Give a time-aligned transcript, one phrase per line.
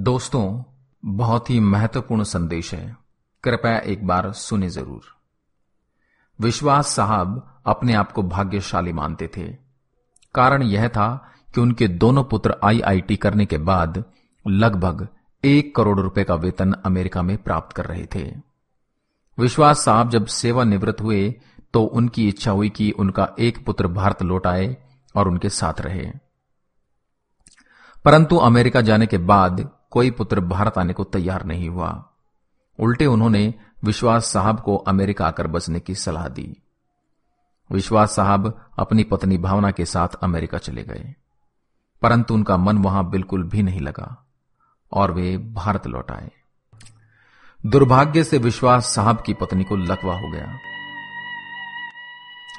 [0.00, 0.62] दोस्तों,
[1.04, 2.96] बहुत ही महत्वपूर्ण संदेश है।
[3.44, 5.00] कृपया एक बार सुने ज़रूर।
[6.38, 9.42] विश्वास साहब अपने आप को भाग्यशाली मानते थे।
[10.34, 14.04] कारण यह था कि उनके दोनों पुत्र आईआईटी करने के बाद
[14.46, 15.06] लगभग
[15.44, 18.24] एक करोड़ रुपए का वेतन अमेरिका में प्राप्त कर रहे थे।
[19.38, 21.34] विश्वास साहब जब सेवानिवृत्त हुए
[21.74, 24.76] तो उनकी इच्छा हुई कि उनका एक पुत्र भारत लौट आए
[25.14, 26.10] और उनके साथ रहे।
[28.04, 32.10] परंतु अमेरिका जाने के बाद कोई पुत्र भारत आने को तैयार नहीं हुआ।
[32.80, 33.54] उल्टे उन्होंने
[33.84, 36.56] विश्वास साहब को अमेरिका आकर बसने की सलाह दी।
[37.72, 41.14] विश्वास साहब अपनी पत्नी भावना के साथ अमेरिका चले गए।
[42.02, 44.26] परंतु उनका मन वहाँ बिल्कुल भी नहीं लगा
[44.92, 46.30] और वे भारत लौट आए।
[47.66, 50.58] दुर्भाग्य से विश्वास साहब की पत्नी को लकवा हो गया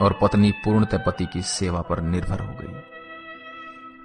[0.02, 2.74] और पत्नी पूर्णतः पति की सेवा पर निर्भर हो गई।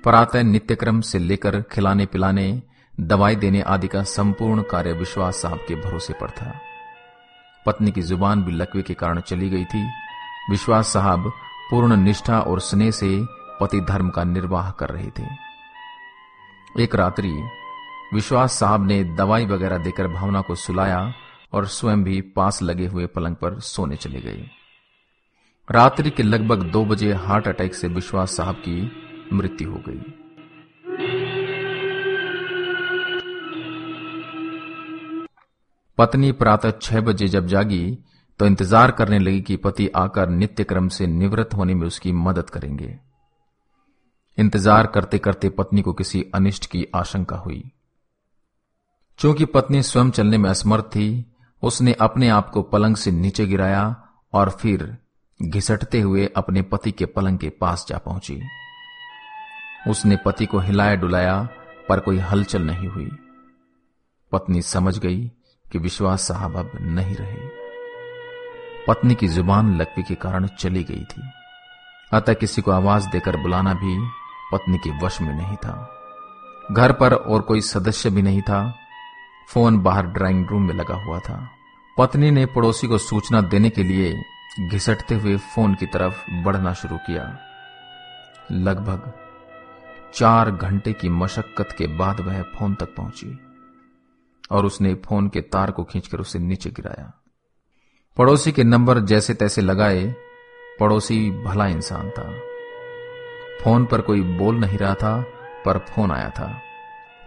[0.02, 2.62] प्रातः नित्यक्रम से लेकर खिलाने पिलाने
[3.00, 6.60] दवाई देने आदि का संपूर्ण कार्य विश्वास साहब के भरोसे पर था।
[7.66, 9.90] पत्नी की ज़ुबान भी लकवे के कारण चली गई थी।
[10.50, 11.32] विश्वास साहब
[11.70, 13.26] पूर्ण निष्ठा और स्नेह से
[13.60, 15.26] पति धर्म का निर्वाह कर रहे थे।
[16.82, 17.48] एक रात्रि
[18.14, 21.12] विश्वास साहब ने दवाई वगैरह देकर भावना को सुलाया
[21.52, 24.50] और स्वयं भी पास लगे हुए पलंग पर सोने चले गए।
[25.70, 28.92] रात्रि के लगभग दो बजे हार्ट अटैक से विश्वास साहब की
[29.32, 30.22] मृत्यु हो गई।
[35.98, 37.98] पत्नी प्रातः छह बजे जब जागी
[38.40, 42.50] तो इंतज़ार करने लगी कि पति आकर नित्य क्रम से निवृत्त होने में उसकी मदद
[42.50, 42.98] करेंगे।
[44.38, 47.62] इंतज़ार करते करते पत्नी को किसी अनिष्ट की आशंका हुई।
[49.18, 51.24] चूँकि पत्नी स्वयं चलने में असमर्थ थी,
[51.62, 53.84] उसने अपने आप को पलंग से नीचे गिराया
[54.32, 54.96] और फिर
[55.40, 58.40] घिसटते हुए अपने पति के पलंग के पास जा पहुँची।
[59.90, 61.48] उसने पति को हिलाया डुलाया,
[61.88, 63.10] पर कोई हलचल नहीं हुई।
[64.32, 65.30] पत्नी समझ गई
[65.72, 67.66] कि विश्वास साहब अब नहीं रहे।
[68.88, 71.22] पत्नी की ज़ुबान लकवी के कारण चली गई थी।
[72.12, 74.08] अतः किसी को आवाज़ देकर बुलाना भी
[74.52, 75.92] पत्नी के वश में नहीं था।
[76.72, 78.74] घर पर और कोई सदस्य भी नहीं था।
[79.48, 81.50] फ़ोन बाहर ड्राइंग रूम में लगा हुआ था।
[81.98, 84.22] पत्नी ने पड़ोसी को सूचना देने के लिए
[84.60, 87.38] घिसटते हुए फ़ोन की तरफ़ बढ़ना शुरू किया।
[88.52, 89.12] लगभग
[90.14, 93.45] चार घंटे की मशक्कत के बाद वह फ़ोन तक पहुँची।
[94.50, 97.12] और उसने फ़ोन के तार को खींचकर उसे नीचे गिराया।
[98.16, 100.14] पड़ोसी के नंबर जैसे तैसे लगाए,
[100.80, 102.34] पड़ोसी भला इंसान था।
[103.64, 105.24] फ़ोन पर कोई बोल नहीं रहा था,
[105.64, 106.60] पर फ़ोन आया था।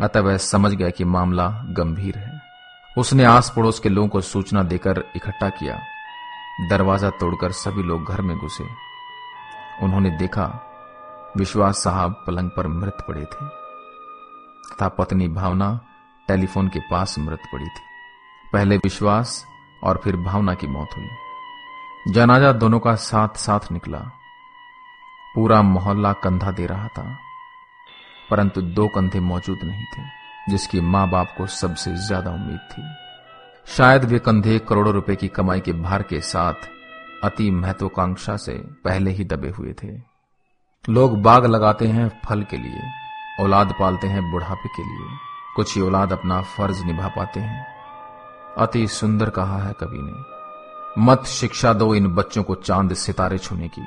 [0.02, 2.42] अतः वह समझ गया कि मामला गंभीर है।
[2.98, 5.80] उसने आस पड़ोस के लोगों को सूचना देकर इकट्ठा किया।
[6.70, 8.66] दरवाज़ा तोड़कर सभी लोग घर में घुसे।
[9.86, 10.66] उन्होंने देखा,
[11.38, 13.48] विश्वास साहब पलंग पर मृत पड़े थे।
[14.70, 15.80] तथा पत्नी भावना
[16.30, 17.82] टेलीफोन के पास मृत पड़ी थी।
[18.46, 19.44] पहले विश्वास
[19.82, 24.00] और फिर भावना की मौत हुई। जनाजा दोनों का साथ साथ निकला।
[25.36, 27.04] पूरा मोहल्ला कंधा दे रहा था,
[28.30, 30.04] परंतु दो कंधे मौजूद नहीं थे,
[30.50, 32.84] जिसकी माँ बाप को सबसे ज़्यादा उम्मीद थी।
[33.68, 36.68] शायद वे कंधे करोड़ों रुपए की कमाई के भार के साथ
[37.24, 38.54] अति महत्वाकांक्षा से
[38.86, 39.88] पहले ही दबे हुए थे।
[40.86, 42.82] लोग बाग लगाते हैं फल के लिए,
[43.40, 45.18] औलाद पालते हैं बुढ़ापे के लिए।
[45.56, 47.66] कुछ ही औलाद अपना फ़र्ज़ निभा पाते हैं।
[48.58, 50.14] अति सुंदर कहा है कवि ने,
[51.02, 53.82] मत शिक्षा दो इन बच्चों को चाँद सितारे छूने की।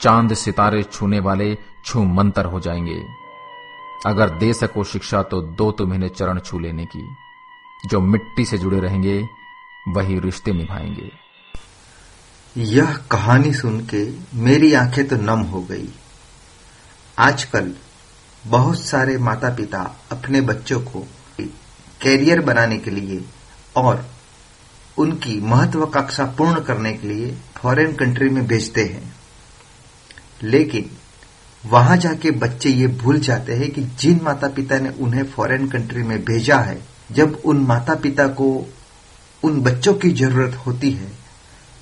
[0.00, 3.02] चाँद सितारे छूने वाले छू मंतर हो जाएँगे।
[4.06, 7.08] अगर दे सको शिक्षा तो दो तुम्हें चरण छू लेने की।
[7.86, 9.28] जो मिट्टी से जुड़े रहेंगे,
[9.88, 11.10] वही रिश्ते निभाएँगे।
[12.56, 15.88] यह कहानी सुन के मेरी आँखें तो नम हो गई।
[17.18, 17.74] आजकल
[18.44, 19.80] बहुत सारे माता पिता
[20.12, 21.06] अपने बच्चों को
[22.02, 23.24] कैरियर बनाने के लिए
[23.76, 24.04] और
[24.98, 29.12] उनकी महत्वाकांक्षा पूर्ण करने के लिए फॉरेन कंट्री में भेजते हैं।
[30.42, 30.90] लेकिन
[31.64, 36.02] वहाँ जाके बच्चे ये भूल जाते हैं कि जिन माता पिता ने उन्हें फॉरेन कंट्री
[36.02, 36.80] में भेजा है,
[37.12, 38.50] जब उन माता पिता को
[39.42, 41.12] उन बच्चों की ज़रूरत होती है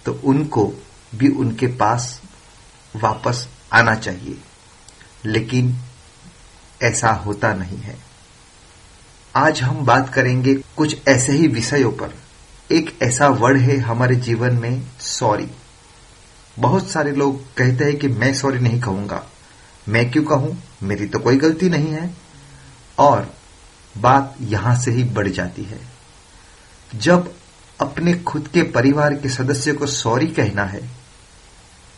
[0.06, 0.72] तो उनको
[1.14, 2.20] भी उनके पास
[2.94, 4.38] वापस आना चाहिए।
[5.24, 5.74] लेकिन
[6.82, 7.96] ऐसा होता नहीं है।
[9.36, 12.14] आज हम बात करेंगे कुछ ऐसे ही विषयों पर।
[12.72, 15.48] एक ऐसा वर्ड है हमारे जीवन में सॉरी
[16.58, 19.22] बहुत सारे लोग कहते हैं कि मैं सॉरी नहीं कहूँगा।
[19.88, 20.56] मैं क्यों कहूँ?
[20.82, 22.10] मेरी तो कोई गलती नहीं है।
[22.98, 23.34] और
[23.98, 25.80] बात यहाँ से ही बढ़ जाती है।
[26.94, 27.32] जब
[27.80, 30.88] अपने खुद के परिवार के सदस्य को सॉरी कहना है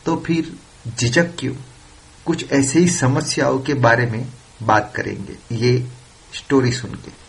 [0.07, 0.53] तो फिर
[0.99, 1.55] झिझक क्यों?
[2.27, 4.27] कुछ ऐसे ही समस्याओं के बारे में
[4.63, 5.87] बात करेंगे। ये
[6.35, 7.29] स्टोरी सुन के।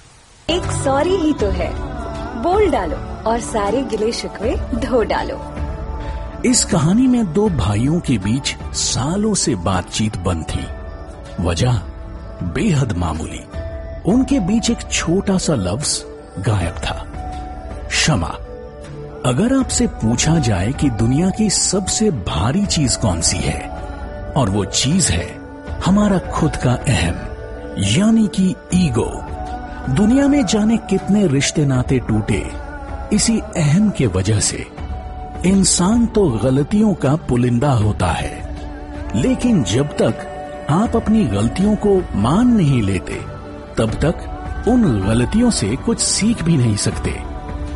[0.53, 1.73] एक सॉरी ही तो है।
[2.43, 5.53] बोल डालो और सारे गिले शिकवे धो डालो।
[6.45, 10.67] इस कहानी में दो भाइयों के बीच सालों से बातचीत बंद थी।
[11.43, 11.71] वजह
[12.43, 13.43] बेहद मामूली।
[14.11, 16.03] उनके बीच एक छोटा सा लफ्ज
[16.39, 17.05] गायब था।
[17.87, 18.35] क्षमा
[19.25, 23.69] अगर आपसे पूछा जाए कि दुनिया की सबसे भारी चीज़ कौन सी है
[24.37, 25.38] और वो चीज़ है
[25.85, 27.15] हमारा खुद का अहम,
[27.77, 29.25] यानी कि ईगो।
[29.89, 32.51] दुनिया में जाने कितने रिश्ते नाते टूटे,
[33.13, 34.67] इसी अहम के वजह से।
[35.45, 38.55] इंसान तो गलतियों का पुलिंदा होता है,
[39.15, 43.21] लेकिन जब तक आप अपनी गलतियों को मान नहीं लेते,
[43.77, 47.23] तब तक उन गलतियों से कुछ सीख भी नहीं सकते।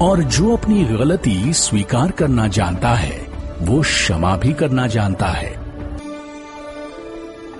[0.02, 3.28] और जो अपनी गलती स्वीकार करना जानता है,
[3.62, 5.63] वो क्षमा भी करना जानता है।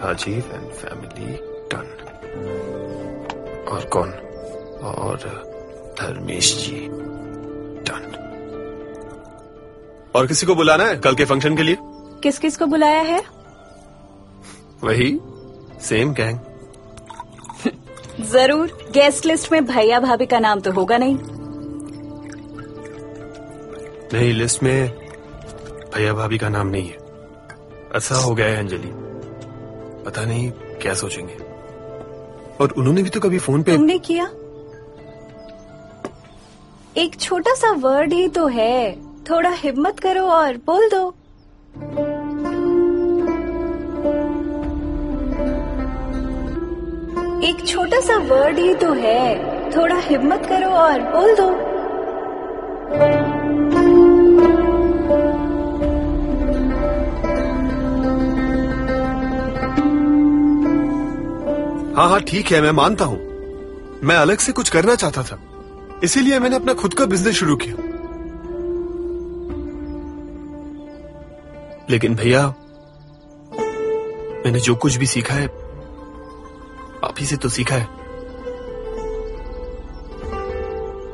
[0.04, 1.38] राजीव एंड फैमिली
[1.72, 1.88] टन
[3.72, 4.10] और कौन?
[4.84, 5.18] और
[6.00, 6.80] धर्मेश जी
[7.90, 8.06] डन
[10.16, 11.78] और किसी को बुलाना है कल के फ़ंक्शन के लिए?
[12.24, 13.22] किस किस को बुलाया है?
[14.84, 15.20] वही
[15.82, 16.40] सेम गैंग
[18.32, 21.18] ज़रूर गेस्ट लिस्ट में भैया भाभी का नाम तो होगा नहीं।
[24.14, 24.90] नहीं लिस्ट में
[25.96, 26.98] भैया भाभी का नाम नहीं है।
[27.96, 28.92] ऐसा हो गया है अंजलि।
[30.06, 31.34] पता नहीं क्या सोचेंगे।
[32.62, 34.26] और उन्होंने भी तो कभी फ़ोन पे तुमने किया?
[36.98, 41.16] एक छोटा सा वर्ड ही तो है। थोड़ा हिम्मत करो और बोल दो।
[47.48, 51.73] एक छोटा सा वर्ड ही तो है। थोड़ा हिम्मत करो और बोल दो।
[61.96, 63.18] हाँ हाँ ठीक है, मैं मानता हूँ।
[64.04, 65.40] मैं अलग से कुछ करना चाहता था।
[66.04, 67.76] इसीलिए मैंने अपना खुद का बिज़नेस शुरू किया।
[71.90, 72.48] लेकिन भैया,
[74.46, 75.46] मैंने जो कुछ भी सीखा है,
[77.04, 77.86] आप ही से तो सीखा है।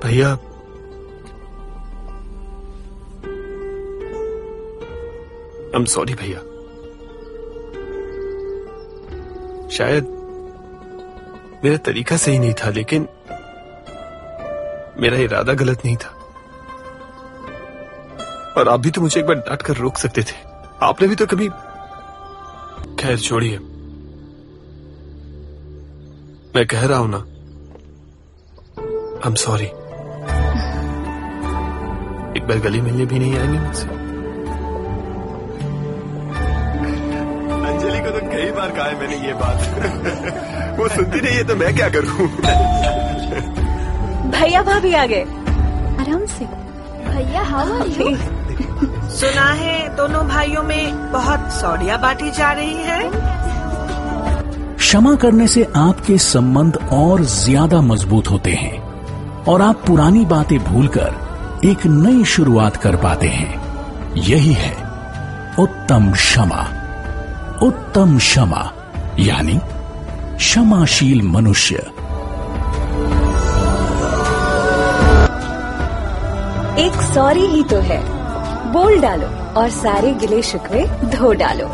[0.03, 0.31] भैया
[5.67, 6.39] आई एम सॉरी भैया।
[9.69, 10.18] शायद
[11.63, 13.07] मेरा तरीका सही नहीं था, लेकिन
[15.01, 16.09] मेरा इरादा गलत नहीं था।
[18.57, 20.37] और आप भी तो मुझे एक बार डांट कर रोक सकते थे।
[20.83, 21.49] आपने भी तो कभी
[22.99, 23.57] खैर छोड़िए
[26.55, 27.17] मैं कह रहा हूँ ना
[29.17, 29.65] आई एम सॉरी
[32.39, 34.08] एक बार गली मिलने भी नहीं आएँगे मुझसे।
[38.59, 42.27] बार कहा है मैंने ये बात। वो सुनती नहीं है तो मैं क्या करूँ?
[44.31, 45.21] भैया भाभी आ गए।
[46.01, 46.45] आराम से।
[47.05, 48.15] भैया हाउ आर यू
[49.09, 52.99] सुना है दोनों भाइयों में बहुत सौड़िया बांटी जा रही है।
[54.77, 58.77] क्षमा करने से आपके संबंध और ज़्यादा मज़बूत होते हैं
[59.43, 64.73] और आप पुरानी बातें भूलकर एक नई शुरुआत कर पाते हैं। यही है
[65.59, 66.65] उत्तम क्षमा।
[67.63, 68.61] उत्तम क्षमा
[69.19, 69.57] यानी
[70.37, 71.75] क्षमाशील मनुष्य
[76.85, 77.99] एक सॉरी ही तो है
[78.73, 79.27] बोल डालो
[79.61, 80.85] और सारे गिले शिकवे
[81.17, 81.69] धो डालो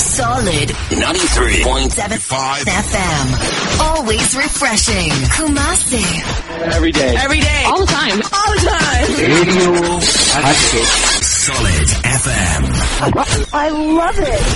[0.00, 3.32] Solid 93.75 FM.
[3.86, 5.10] Always refreshing.
[5.36, 6.02] Kumasi.
[6.76, 7.08] Every day.
[7.24, 7.62] Every day.
[7.72, 8.22] All the time.
[8.40, 9.16] All the time.
[9.34, 9.98] Radio
[10.46, 11.27] Hatchet.
[11.48, 11.90] Solid
[12.22, 12.62] FM.
[13.64, 14.46] I love it.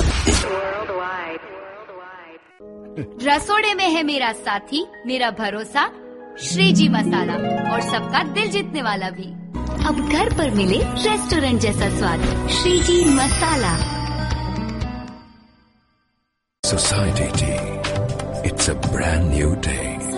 [3.26, 5.84] रसोड़े में है मेरा साथी मेरा भरोसा
[6.48, 7.34] श्रीजी मसाला
[7.72, 9.28] और सबका दिल जीतने वाला भी
[9.88, 13.74] अब घर पर मिले रेस्टोरेंट जैसा स्वाद Shreeji masala
[16.64, 17.52] society.
[18.48, 20.11] It's a brand new day.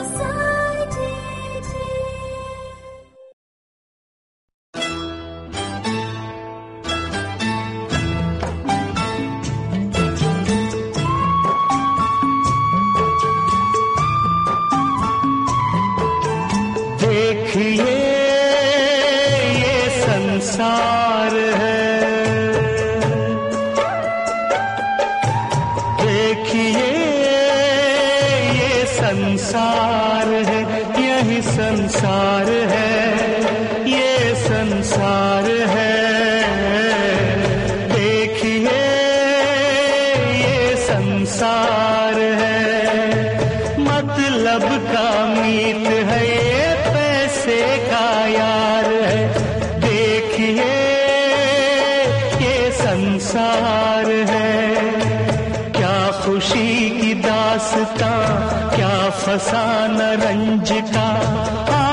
[53.25, 54.67] संसार है।
[55.73, 58.13] क्या खुशी की दासता
[58.77, 61.84] क्या फसाना रंज का।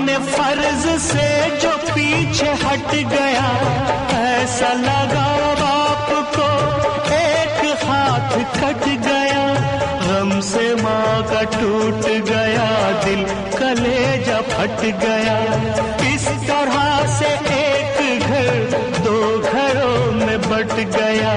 [0.00, 1.24] अपने फ़र्ज़ से
[1.60, 3.48] जो पीछे हट गया,
[4.18, 5.26] ऐसा लगा
[5.60, 6.46] बाप को
[7.16, 9.44] एक हाथ कट गया।
[10.06, 12.68] गम से माँ का टूट गया,
[13.04, 13.24] दिल
[13.58, 15.38] कलेजा फट गया।
[16.14, 19.20] इस तरह से एक घर दो
[19.52, 21.34] घरों में बट गया।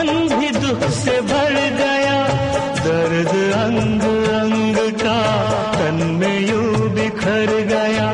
[0.00, 2.18] मन भी दुख से भर गया।
[2.76, 4.02] दर्द अंग
[4.34, 5.16] अंग का
[5.72, 8.06] तन में यूँ बिखर गया।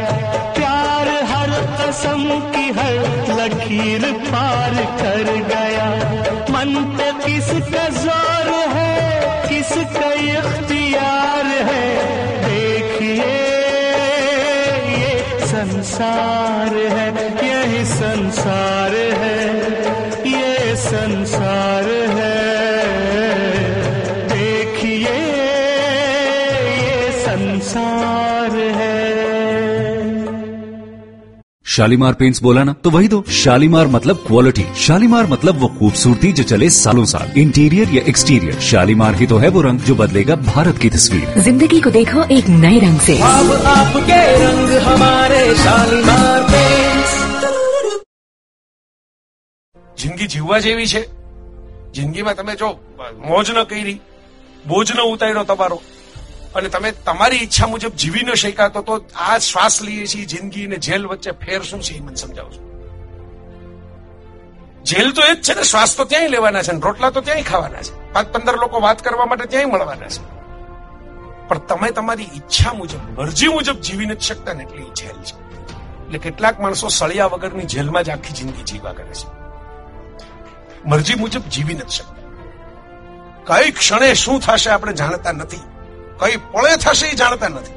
[0.56, 2.24] प्यार हर कसम
[2.54, 2.98] की हर
[3.38, 5.86] लकीर पार कर गया।
[6.50, 8.94] मन पे किसका ज़ोर है?
[9.48, 11.86] किसका इख्तियार है?
[12.46, 13.30] देखिए,
[14.96, 15.14] ये
[15.46, 17.08] संसार है,
[17.48, 19.15] यही संसार है
[31.75, 36.43] शालीमार पेंट्स बोला ना तो वही दो शालीमार मतलब क्वालिटी शालीमार मतलब वो खूबसूरती जो
[36.45, 40.77] चले सालों साल इंटीरियर या एक्सटीरियर शालीमार ही तो है वो रंग जो बदलेगा भारत
[40.77, 47.19] की तस्वीर जिंदगी को देखो एक नए रंग से अब आपके रंग हमारे शालीमार पेंट्स
[49.97, 51.01] જિંદગી જીવવા જેવી છે
[51.93, 52.69] જિંદગીમાં તમે જો
[53.23, 53.97] મોજ ન કરી
[54.65, 55.77] બોજ ન ઉતાર્યો તમારો
[56.56, 60.76] અને તમે તમારી ઈચ્છા મુજબ જીવી ન શકાતો તો આ શ્વાસ લઈએ છીએ જિંદગી અને
[60.76, 62.66] જેલ વચ્ચે ફેર શું છે એ મને સમજાવજો
[64.82, 67.42] જેલ તો એ જ છે ને, શ્વાસ તો ત્યાંય લેવાના છે ને, રોટલા તો ત્યાંય
[67.42, 68.12] ખાવાના છે.
[68.12, 70.36] પાંચ પંદર લોકો વાત કરવા માટે ત્યાંય મળવાના છે.
[71.48, 75.36] પણ તમે તમારી ઈચ્છા મુજબ મરજી મુજબ જીવી નથી શકતા ને એટલી જેલ છે.
[76.04, 79.28] એટલે કેટલાક માણસો સળિયા વગરની જેલમાં જ આખી જિંદગી જીવા કરે છે.
[80.86, 82.16] મરજી મુજબ જીવી નથી શકતા.
[83.44, 85.60] કઈ ક્ષણે શું થશે આપણે જાણતા નથી.
[86.20, 87.74] કઈ પળે થશે એ જાણતા નથી.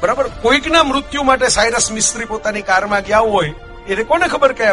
[0.00, 0.28] બરાબર?
[0.42, 3.54] કોઈકના મૃત્યુ માટે સાયરસ મિસ્ત્રી પોતાની કારમાં ગયા હોય,
[3.88, 4.66] એને કોને ખબર કે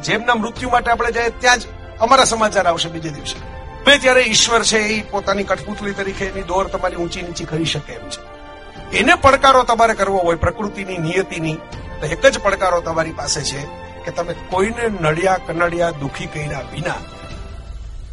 [0.00, 1.62] જેમના મૃત્યુ માટે આપણે જાય ત્યાં જ
[2.00, 3.38] અમારા સમાચાર આવશે બીજે દિવસે.
[3.84, 7.92] બે ત્યારે ઈશ્વર છે એ પોતાની કઠપુતળી તરીકે એની દોર તમારી ઊંચી નીચી કરી શકે
[7.92, 8.98] એમ છે.
[8.98, 11.54] એને પડકારો તમારે કરવો હોય, પ્રકૃતિની નિયતિની,
[12.00, 13.62] તો એક જ પડકારો તમારી પાસે છે
[14.04, 17.00] કે તમે કોઈને નડિયા કનડિયા દુખી કર્યા વિના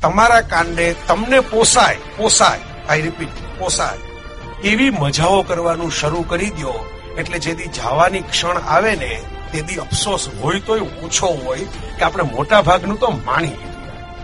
[0.01, 2.59] તમારા કાંડે તમને પોસાય પોસાય.
[2.89, 4.01] આઈ રિપીટ પોસાય
[4.63, 6.73] એવી મજાઓ કરવાનું શરૂ કરી દો
[7.17, 9.11] એટલે જેથી જવાની ક્ષણ આવે ને
[9.51, 11.65] તેથી અફસોસ હોય તોય ઓછો હોય
[11.97, 13.76] કે આપણે મોટા ભાગનું તો માણી લીધું